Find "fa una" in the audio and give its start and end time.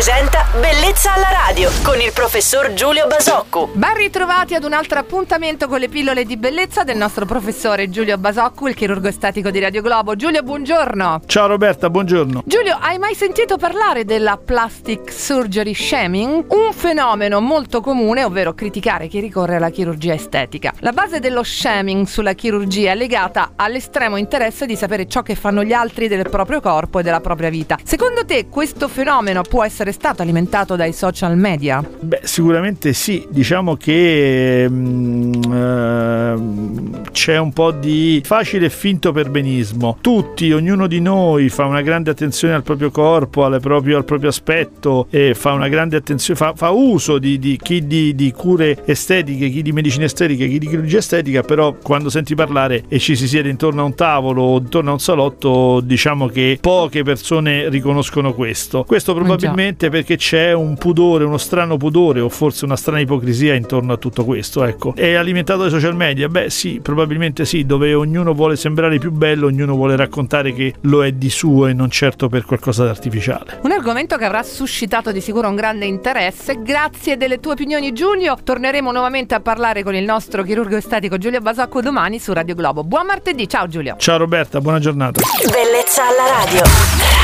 41.48-41.82, 45.34-45.68